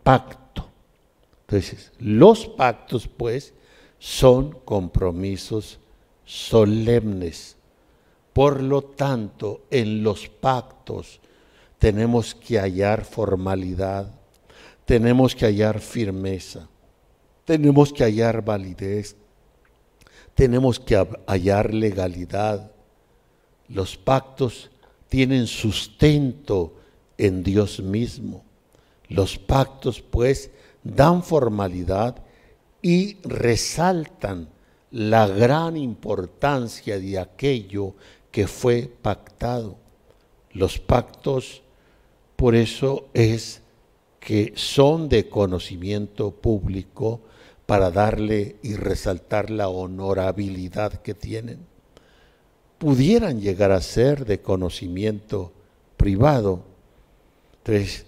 [0.02, 0.66] pacto.
[1.46, 3.54] Entonces, los pactos, pues,
[3.98, 5.78] son compromisos
[6.26, 7.56] solemnes.
[8.34, 11.18] Por lo tanto, en los pactos
[11.78, 14.12] tenemos que hallar formalidad,
[14.84, 16.68] tenemos que hallar firmeza,
[17.44, 19.16] tenemos que hallar validez,
[20.34, 22.72] tenemos que hallar legalidad,
[23.68, 24.70] los pactos
[25.08, 26.74] tienen sustento
[27.18, 28.44] en Dios mismo.
[29.08, 30.50] Los pactos pues
[30.82, 32.16] dan formalidad
[32.80, 34.48] y resaltan
[34.90, 37.94] la gran importancia de aquello
[38.30, 39.76] que fue pactado.
[40.52, 41.62] Los pactos
[42.36, 43.62] por eso es
[44.18, 47.20] que son de conocimiento público
[47.66, 51.72] para darle y resaltar la honorabilidad que tienen
[52.78, 55.52] pudieran llegar a ser de conocimiento
[55.96, 56.64] privado.
[57.58, 58.06] Entonces,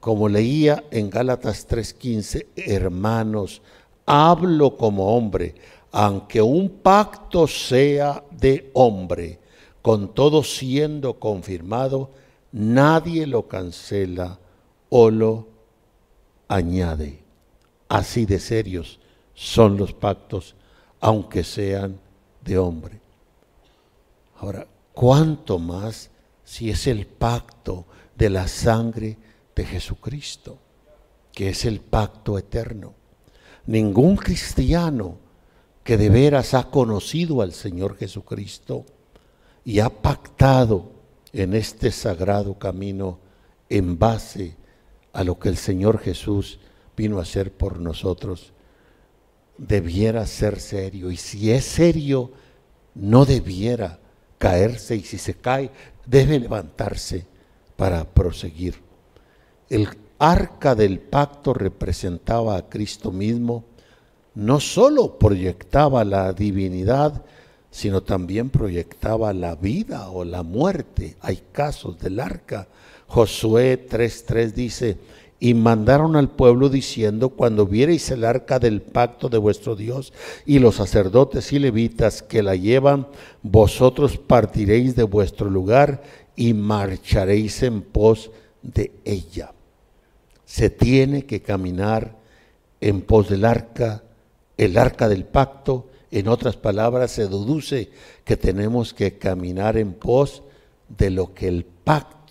[0.00, 3.60] como leía en Gálatas 3:15, hermanos,
[4.06, 5.54] hablo como hombre,
[5.92, 9.38] aunque un pacto sea de hombre,
[9.82, 12.10] con todo siendo confirmado,
[12.50, 14.38] nadie lo cancela
[14.88, 15.48] o lo
[16.48, 17.23] añade.
[17.94, 18.98] Así de serios
[19.34, 20.56] son los pactos,
[20.98, 22.00] aunque sean
[22.42, 23.00] de hombre.
[24.40, 26.10] Ahora, ¿cuánto más
[26.42, 29.16] si es el pacto de la sangre
[29.54, 30.58] de Jesucristo,
[31.30, 32.94] que es el pacto eterno?
[33.66, 35.18] Ningún cristiano
[35.84, 38.86] que de veras ha conocido al Señor Jesucristo
[39.64, 40.90] y ha pactado
[41.32, 43.20] en este sagrado camino
[43.68, 44.56] en base
[45.12, 46.58] a lo que el Señor Jesús
[46.96, 48.52] vino a hacer por nosotros,
[49.58, 51.10] debiera ser serio.
[51.10, 52.32] Y si es serio,
[52.94, 53.98] no debiera
[54.38, 55.70] caerse y si se cae,
[56.06, 57.26] debe levantarse
[57.76, 58.76] para proseguir.
[59.68, 63.64] El arca del pacto representaba a Cristo mismo,
[64.34, 67.24] no solo proyectaba la divinidad,
[67.70, 71.16] sino también proyectaba la vida o la muerte.
[71.20, 72.68] Hay casos del arca.
[73.08, 74.98] Josué 3.3 dice,
[75.44, 80.14] y mandaron al pueblo diciendo, cuando viereis el arca del pacto de vuestro Dios
[80.46, 83.08] y los sacerdotes y levitas que la llevan,
[83.42, 86.02] vosotros partiréis de vuestro lugar
[86.34, 88.30] y marcharéis en pos
[88.62, 89.52] de ella.
[90.46, 92.16] Se tiene que caminar
[92.80, 94.02] en pos del arca,
[94.56, 95.90] el arca del pacto.
[96.10, 97.90] En otras palabras, se deduce
[98.24, 100.42] que tenemos que caminar en pos
[100.88, 102.23] de lo que el pacto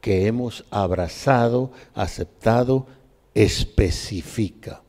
[0.00, 2.86] que hemos abrazado, aceptado,
[3.34, 4.82] especifica.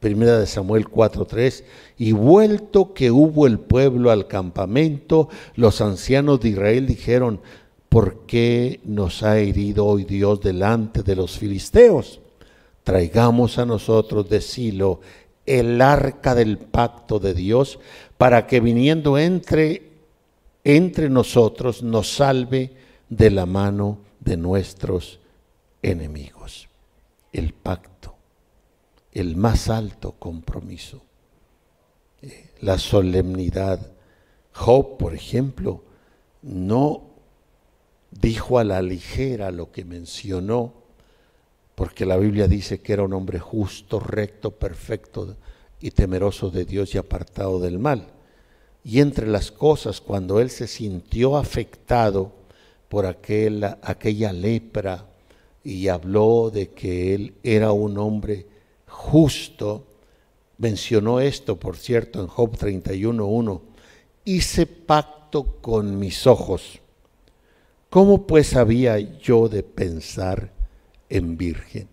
[0.00, 1.64] Primera de Samuel 4:3,
[1.96, 7.40] y vuelto que hubo el pueblo al campamento, los ancianos de Israel dijeron,
[7.88, 12.20] ¿por qué nos ha herido hoy Dios delante de los filisteos?
[12.82, 15.00] Traigamos a nosotros de Silo
[15.46, 17.78] el arca del pacto de Dios,
[18.16, 19.90] para que viniendo entre,
[20.64, 22.72] entre nosotros nos salve
[23.16, 25.20] de la mano de nuestros
[25.82, 26.70] enemigos.
[27.30, 28.14] El pacto,
[29.12, 31.02] el más alto compromiso,
[32.22, 33.92] eh, la solemnidad.
[34.54, 35.82] Job, por ejemplo,
[36.40, 37.02] no
[38.10, 40.72] dijo a la ligera lo que mencionó,
[41.74, 45.36] porque la Biblia dice que era un hombre justo, recto, perfecto
[45.80, 48.06] y temeroso de Dios y apartado del mal.
[48.84, 52.41] Y entre las cosas, cuando él se sintió afectado,
[52.92, 55.06] por aquella lepra
[55.64, 58.46] y habló de que él era un hombre
[58.86, 59.86] justo.
[60.58, 63.62] Mencionó esto, por cierto, en Job 31.1.
[64.26, 66.80] Hice pacto con mis ojos.
[67.88, 70.52] ¿Cómo pues había yo de pensar
[71.08, 71.88] en virgen?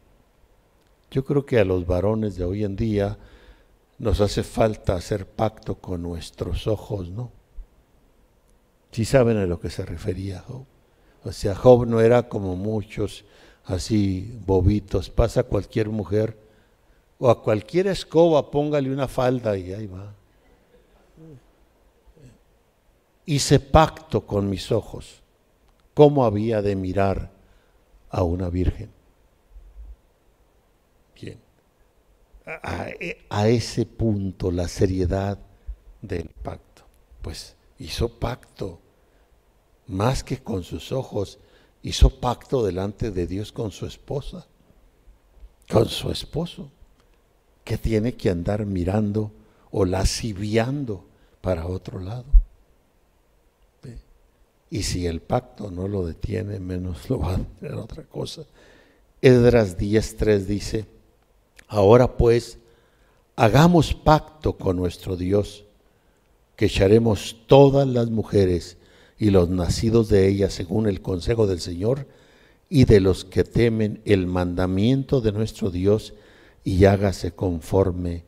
[1.12, 3.18] Yo creo que a los varones de hoy en día
[4.00, 7.32] nos hace falta hacer pacto con nuestros ojos, ¿no?
[8.92, 10.66] Si saben a lo que se refería Job.
[11.24, 13.26] O sea, Job no era como muchos
[13.66, 15.10] así bobitos.
[15.10, 16.38] Pasa cualquier mujer
[17.20, 20.14] o a cualquier escoba, póngale una falda y ahí va.
[23.26, 25.22] Hice pacto con mis ojos.
[25.94, 27.30] ¿Cómo había de mirar
[28.10, 28.90] a una virgen?
[31.14, 31.38] Bien.
[32.46, 32.88] A,
[33.30, 35.38] a ese punto la seriedad
[36.02, 36.84] del pacto.
[37.22, 38.80] Pues hizo pacto
[39.89, 41.39] más que con sus ojos,
[41.82, 44.45] hizo pacto delante de Dios con su esposa,
[45.69, 46.69] con su esposo,
[47.63, 49.32] que tiene que andar mirando
[49.71, 51.06] o lasciviando
[51.41, 52.25] para otro lado.
[54.69, 58.43] Y si el pacto no lo detiene, menos lo va a hacer otra cosa.
[59.21, 60.86] Edras 10.3 dice,
[61.67, 62.60] ahora pues,
[63.36, 65.65] hagamos pacto con nuestro Dios,
[66.56, 68.78] que echaremos todas las mujeres
[69.20, 72.08] y los nacidos de ella según el consejo del Señor,
[72.70, 76.13] y de los que temen el mandamiento de nuestro Dios,
[76.63, 78.24] y hágase conforme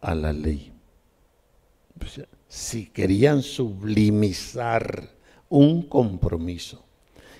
[0.00, 0.72] a la ley.
[2.48, 5.10] si querían sublimizar
[5.48, 6.84] un compromiso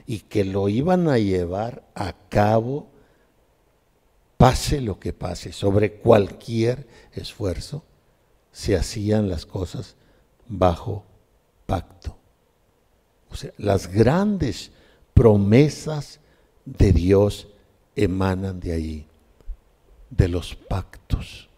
[0.07, 2.89] y que lo iban a llevar a cabo,
[4.37, 7.85] pase lo que pase, sobre cualquier esfuerzo,
[8.53, 9.97] se hacían las cosas
[10.49, 11.05] bajo
[11.67, 12.22] pacto.
[13.59, 14.71] Las grandes
[15.15, 16.21] promesas
[16.65, 17.49] de Dios
[17.97, 19.07] emanan de ahí,
[20.11, 21.49] de los pactos.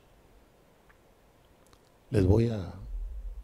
[2.10, 2.74] Les voy a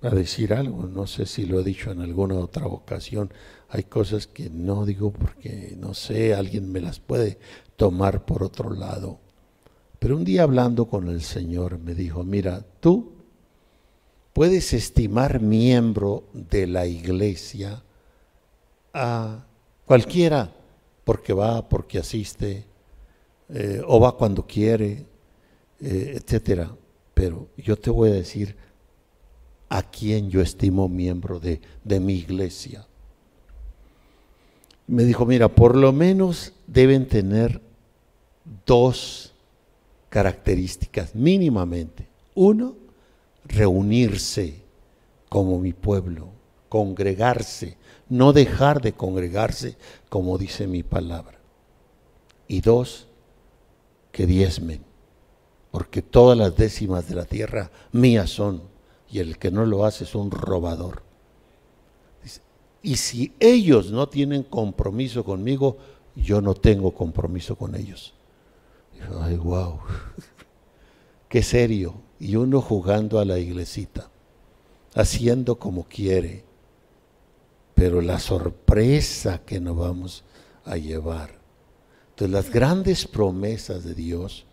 [0.02, 3.30] a decir algo, no sé si lo he dicho en alguna otra ocasión,
[3.68, 7.38] hay cosas que no digo porque no sé, alguien me las puede
[7.76, 9.18] tomar por otro lado.
[9.98, 13.12] Pero un día hablando con el Señor me dijo, mira, tú
[14.32, 17.82] puedes estimar miembro de la iglesia
[18.92, 19.44] a
[19.84, 20.50] cualquiera,
[21.04, 22.64] porque va, porque asiste,
[23.48, 25.06] eh, o va cuando quiere,
[25.80, 26.74] eh, etcétera.
[27.14, 28.56] Pero yo te voy a decir
[29.68, 32.86] a quién yo estimo miembro de, de mi iglesia.
[34.86, 37.60] Me dijo, mira, por lo menos deben tener
[38.66, 39.32] dos
[40.08, 42.08] características mínimamente.
[42.34, 42.74] Uno,
[43.44, 44.54] reunirse
[45.28, 46.28] como mi pueblo,
[46.68, 47.76] congregarse,
[48.10, 49.76] no dejar de congregarse
[50.10, 51.38] como dice mi palabra.
[52.46, 53.06] Y dos,
[54.12, 54.82] que diezmen,
[55.70, 58.62] porque todas las décimas de la tierra mías son,
[59.08, 61.02] y el que no lo hace es un robador.
[62.82, 65.76] Y si ellos no tienen compromiso conmigo,
[66.16, 68.14] yo no tengo compromiso con ellos.
[69.20, 69.80] Ay, wow,
[71.28, 71.94] qué serio.
[72.18, 74.10] Y uno jugando a la iglesita,
[74.94, 76.49] haciendo como quiere.
[77.80, 80.22] Pero la sorpresa que nos vamos
[80.66, 81.40] a llevar.
[82.10, 84.44] Entonces las grandes promesas de Dios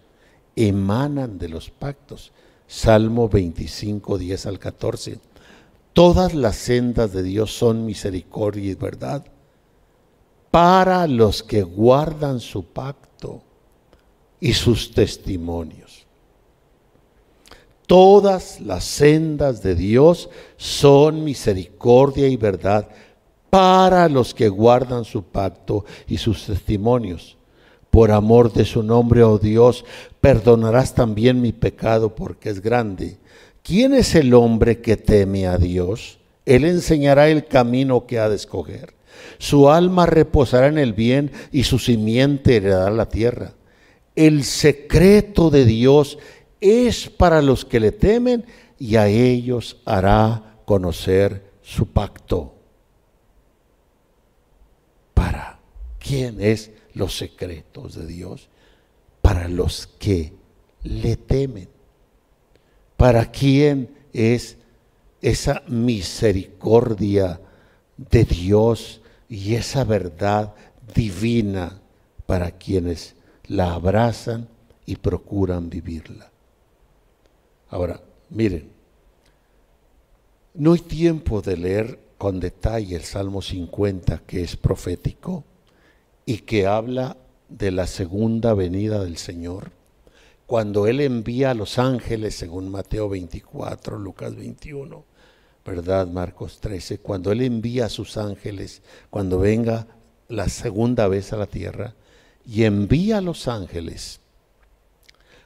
[0.56, 2.32] emanan de los pactos.
[2.68, 5.20] Salmo 25, 10 al 14.
[5.92, 9.26] Todas las sendas de Dios son misericordia y verdad
[10.50, 13.42] para los que guardan su pacto
[14.40, 16.08] y sus testimonios.
[17.88, 22.90] Todas las sendas de Dios son misericordia y verdad
[23.50, 27.38] para los que guardan su pacto y sus testimonios.
[27.90, 29.86] Por amor de su nombre, oh Dios,
[30.22, 33.18] perdonarás también mi pecado porque es grande.
[33.64, 36.20] ¿Quién es el hombre que teme a Dios?
[36.46, 38.94] Él enseñará el camino que ha de escoger.
[39.40, 43.54] Su alma reposará en el bien y su simiente heredará la tierra.
[44.16, 46.18] El secreto de Dios
[46.62, 48.46] es para los que le temen
[48.80, 52.57] y a ellos hará conocer su pacto.
[55.18, 55.60] ¿Para
[55.98, 58.50] quién es los secretos de Dios?
[59.24, 60.34] Para los que
[60.84, 61.70] le temen.
[62.96, 64.58] ¿Para quién es
[65.22, 67.42] esa misericordia
[67.98, 70.54] de Dios y esa verdad
[70.94, 71.82] divina
[72.28, 73.16] para quienes
[73.48, 74.48] la abrazan
[74.86, 76.32] y procuran vivirla.
[77.70, 78.72] Ahora, miren,
[80.54, 85.44] no hay tiempo de leer con detalle el Salmo 50, que es profético
[86.26, 87.18] y que habla
[87.50, 89.72] de la segunda venida del Señor,
[90.46, 95.04] cuando Él envía a los ángeles, según Mateo 24, Lucas 21,
[95.66, 96.08] ¿verdad?
[96.08, 99.88] Marcos 13, cuando Él envía a sus ángeles, cuando venga
[100.30, 101.96] la segunda vez a la tierra,
[102.46, 104.22] y envía a los ángeles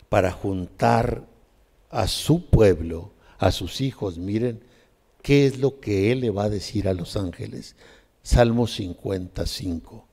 [0.07, 1.26] para juntar
[1.89, 4.19] a su pueblo, a sus hijos.
[4.19, 4.61] Miren
[5.22, 7.76] qué es lo que Él le va a decir a los ángeles.
[8.24, 10.07] Salmo 55.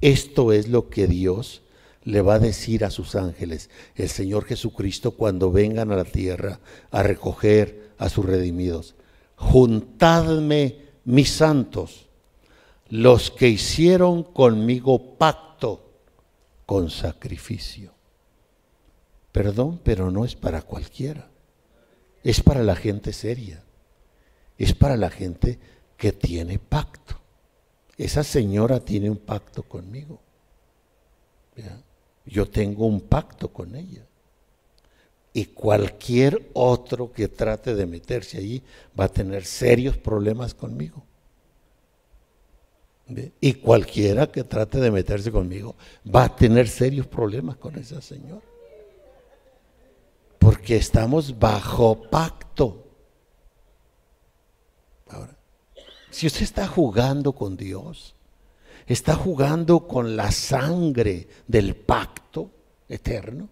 [0.00, 1.62] Esto es lo que Dios
[2.04, 6.60] le va a decir a sus ángeles, el Señor Jesucristo, cuando vengan a la tierra
[6.90, 8.94] a recoger a sus redimidos.
[9.36, 12.08] Juntadme mis santos,
[12.88, 15.90] los que hicieron conmigo pacto
[16.64, 17.92] con sacrificio.
[19.32, 21.30] Perdón, pero no es para cualquiera.
[22.22, 23.62] Es para la gente seria.
[24.58, 25.58] Es para la gente
[25.96, 27.18] que tiene pacto.
[27.96, 30.20] Esa señora tiene un pacto conmigo.
[32.26, 34.04] Yo tengo un pacto con ella.
[35.32, 38.62] Y cualquier otro que trate de meterse allí
[38.98, 41.04] va a tener serios problemas conmigo.
[43.40, 45.76] Y cualquiera que trate de meterse conmigo
[46.14, 48.44] va a tener serios problemas con esa señora.
[50.38, 52.84] Porque estamos bajo pacto.
[55.08, 55.36] Ahora,
[56.10, 58.14] si usted está jugando con Dios,
[58.86, 62.50] está jugando con la sangre del pacto
[62.88, 63.48] eterno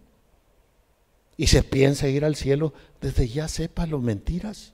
[1.36, 4.72] y se piensa ir al cielo, desde ya sepa lo mentiras.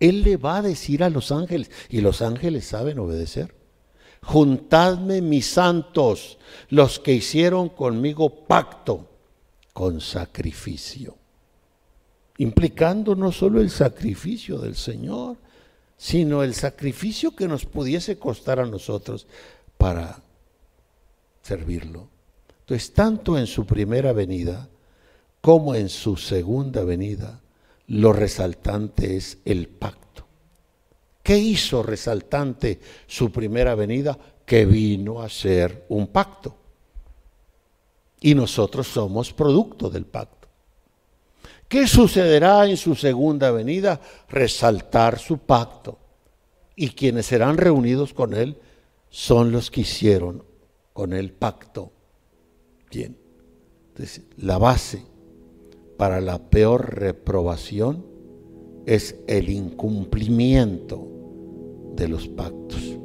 [0.00, 3.54] Él le va a decir a los ángeles, y los ángeles saben obedecer.
[4.22, 6.38] Juntadme mis santos,
[6.70, 9.08] los que hicieron conmigo pacto
[9.72, 11.16] con sacrificio.
[12.38, 15.36] Implicando no solo el sacrificio del Señor,
[16.02, 19.28] sino el sacrificio que nos pudiese costar a nosotros
[19.78, 20.20] para
[21.42, 22.08] servirlo.
[22.58, 24.68] Entonces, tanto en su primera venida
[25.40, 27.40] como en su segunda venida,
[27.86, 30.26] lo resaltante es el pacto.
[31.22, 34.18] ¿Qué hizo resaltante su primera venida?
[34.44, 36.56] Que vino a ser un pacto.
[38.20, 40.41] Y nosotros somos producto del pacto.
[41.72, 43.98] ¿Qué sucederá en su segunda venida?
[44.28, 45.98] Resaltar su pacto.
[46.76, 48.58] Y quienes serán reunidos con él
[49.08, 50.44] son los que hicieron
[50.92, 51.90] con el pacto.
[52.90, 53.16] Bien.
[53.88, 55.02] Entonces, la base
[55.96, 58.04] para la peor reprobación
[58.84, 61.08] es el incumplimiento
[61.96, 62.98] de los pactos.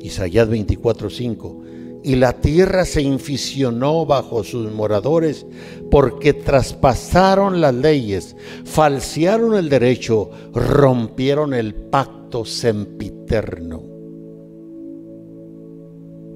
[0.00, 1.64] Isaías 24:5
[2.06, 5.44] y la tierra se inficionó bajo sus moradores
[5.90, 13.82] porque traspasaron las leyes, falsearon el derecho, rompieron el pacto sempiterno.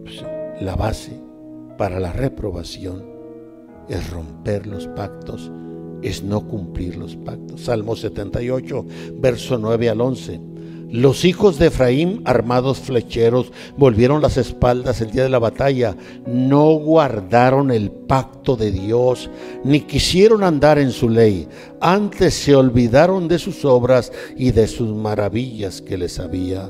[0.03, 0.25] Pues,
[0.61, 1.13] la base
[1.79, 3.05] para la reprobación
[3.89, 5.53] es romper los pactos,
[6.03, 7.61] es no cumplir los pactos.
[7.61, 8.87] Salmo 78,
[9.21, 10.50] verso 9 al 11.
[10.91, 16.73] Los hijos de Efraín, armados flecheros, volvieron las espaldas el día de la batalla, no
[16.75, 19.31] guardaron el pacto de Dios,
[19.63, 21.47] ni quisieron andar en su ley,
[21.81, 26.69] antes se olvidaron de sus obras y de sus maravillas que les había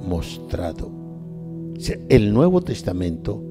[0.00, 0.90] mostrado.
[2.08, 3.42] El Nuevo Testamento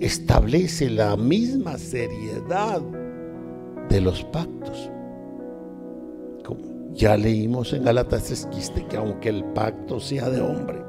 [0.00, 2.82] establece la misma seriedad
[3.88, 4.90] de los pactos.
[6.94, 10.82] Ya leímos en Galatas Esquiste que aunque el pacto sea de hombre,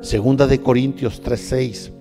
[0.00, 1.92] segunda de Corintios 3:6,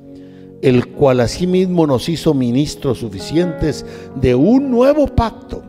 [0.62, 3.86] el cual asimismo nos hizo ministros suficientes
[4.16, 5.62] de un nuevo pacto,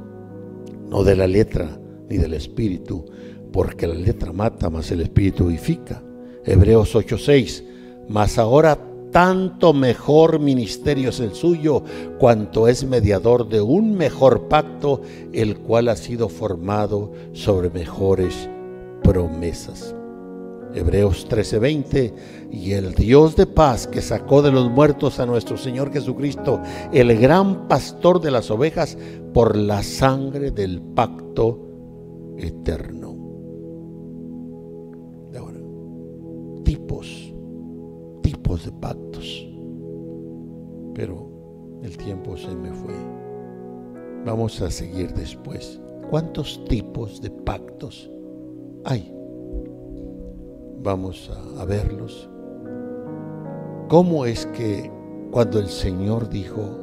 [0.89, 1.69] no de la letra
[2.09, 3.05] ni del espíritu,
[3.53, 6.03] porque la letra mata, mas el espíritu vivifica.
[6.45, 7.65] Hebreos 8:6,
[8.09, 8.79] mas ahora
[9.15, 11.85] tanto mejor ministerio es el suyo,
[12.19, 15.03] cuanto es mediador de un mejor pacto,
[15.33, 18.51] el cual ha sido formado sobre mejores
[19.05, 19.95] promesas.
[20.75, 22.13] Hebreos 13:20,
[22.51, 26.61] y el Dios de paz que sacó de los muertos a nuestro Señor Jesucristo,
[26.93, 28.99] el gran pastor de las ovejas,
[29.33, 31.61] por la sangre del pacto
[32.37, 33.15] eterno.
[35.39, 35.61] Ahora,
[36.65, 37.25] tipos
[38.65, 38.73] de
[40.95, 41.29] Pero
[41.83, 42.95] el tiempo se me fue.
[44.25, 45.81] Vamos a seguir después.
[46.11, 48.11] ¿Cuántos tipos de pactos
[48.85, 49.13] hay?
[50.83, 52.29] Vamos a, verlos.
[53.89, 54.91] ¿Cómo es que
[55.31, 56.79] cuando el Señor dijo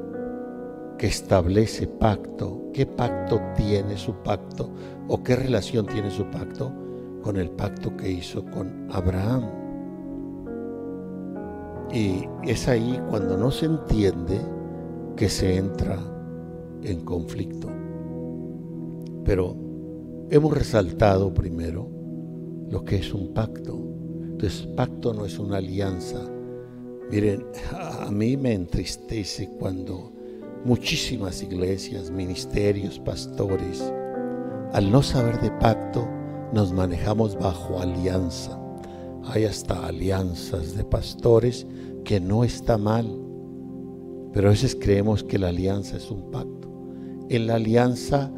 [0.97, 4.69] que establece pacto, qué pacto tiene su pacto
[5.07, 6.71] o qué relación tiene su pacto
[7.23, 9.60] con el pacto que hizo con Abraham?
[11.93, 14.39] Y es ahí cuando no se entiende
[15.15, 15.99] que se entra
[16.83, 17.67] en conflicto.
[19.25, 19.55] Pero
[20.29, 21.89] hemos resaltado primero
[22.69, 23.77] lo que es un pacto.
[24.21, 26.19] Entonces, pacto no es una alianza.
[27.11, 30.13] Miren, a mí me entristece cuando
[30.63, 33.93] muchísimas iglesias, ministerios, pastores,
[34.71, 36.07] al no saber de pacto,
[36.53, 38.57] nos manejamos bajo alianza.
[39.25, 41.67] Hay hasta alianzas de pastores
[42.03, 43.07] que no está mal,
[44.33, 46.69] pero a veces creemos que la alianza es un pacto.
[47.29, 48.31] En la alianza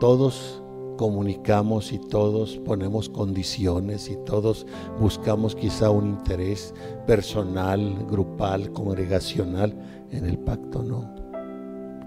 [0.00, 0.62] todos
[0.98, 4.66] comunicamos y todos ponemos condiciones y todos
[5.00, 6.74] buscamos quizá un interés
[7.06, 9.74] personal, grupal, congregacional.
[10.10, 11.14] En el pacto no.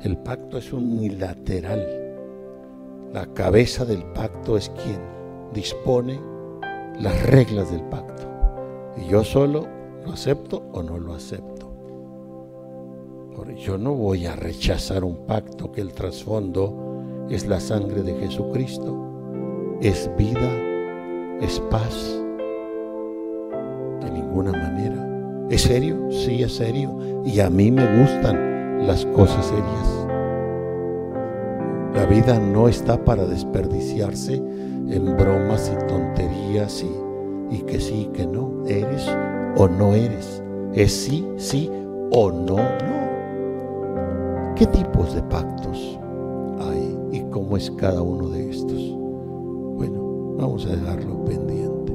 [0.04, 1.88] El pacto es unilateral.
[3.14, 5.00] La cabeza del pacto es quien
[5.54, 6.20] dispone
[7.00, 8.24] las reglas del pacto.
[8.98, 9.68] Y yo solo
[10.06, 11.72] ¿Lo acepto o no lo acepto?
[13.56, 19.78] yo no voy a rechazar un pacto que el trasfondo es la sangre de Jesucristo,
[19.82, 20.52] es vida,
[21.42, 22.22] es paz.
[24.02, 25.48] De ninguna manera.
[25.50, 26.10] ¿Es serio?
[26.12, 26.98] Sí, es serio.
[27.26, 30.08] Y a mí me gustan las cosas serias.
[31.94, 38.26] La vida no está para desperdiciarse en bromas y tonterías y, y que sí, que
[38.26, 38.66] no.
[38.66, 39.08] Eres
[39.58, 40.42] o no eres.
[40.74, 41.70] Es sí, sí
[42.12, 43.02] o no, no.
[44.56, 46.00] ¿Qué tipos de pactos
[46.60, 48.96] hay y cómo es cada uno de estos?
[49.76, 51.94] Bueno, vamos a dejarlo pendiente.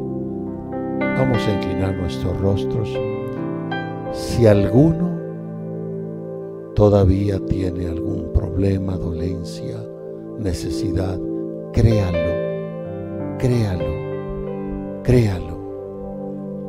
[0.99, 2.89] Vamos a inclinar nuestros rostros.
[4.13, 5.17] Si alguno
[6.75, 9.77] todavía tiene algún problema, dolencia,
[10.39, 11.19] necesidad,
[11.73, 15.56] créalo, créalo, créalo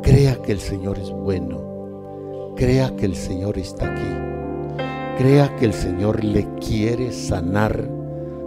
[0.08, 2.54] Crea que el Señor es bueno.
[2.56, 5.22] Crea que el Señor está aquí.
[5.22, 7.90] Crea que el Señor le quiere sanar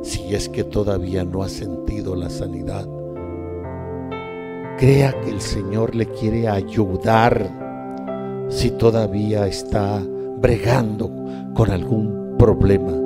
[0.02, 2.88] si es que todavía no ha sentido la sanidad.
[4.78, 7.50] Crea que el Señor le quiere ayudar
[8.48, 10.02] si todavía está
[10.38, 11.12] bregando
[11.52, 12.98] con algún problema.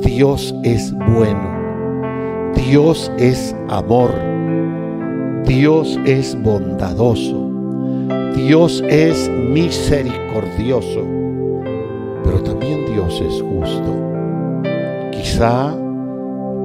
[0.00, 2.52] Dios es bueno.
[2.54, 4.10] Dios es amor.
[5.46, 7.41] Dios es bondadoso.
[8.34, 11.04] Dios es misericordioso.
[12.24, 13.94] Pero también Dios es justo.
[15.10, 15.74] Quizá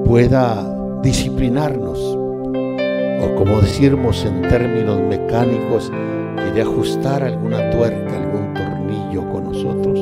[0.05, 0.65] pueda
[1.01, 1.99] disciplinarnos.
[1.99, 5.91] O como decimos en términos mecánicos,
[6.36, 9.99] quiere ajustar alguna tuerca, algún tornillo con nosotros.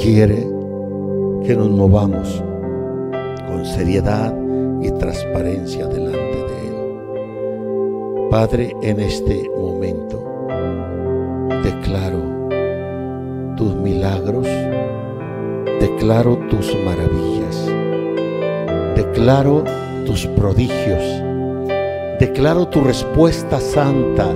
[0.00, 0.46] Quiere
[1.44, 2.42] que nos movamos
[3.48, 4.34] con seriedad
[4.82, 6.23] y transparencia delante.
[8.34, 10.48] Padre, en este momento
[11.62, 12.18] declaro
[13.56, 14.48] tus milagros,
[15.80, 17.64] declaro tus maravillas,
[18.96, 19.62] declaro
[20.04, 21.00] tus prodigios,
[22.18, 24.28] declaro tu respuesta santa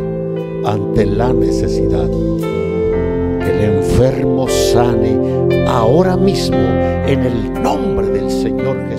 [0.64, 2.08] ante la necesidad.
[2.38, 8.97] Que el enfermo sane ahora mismo en el nombre del Señor Jesucristo.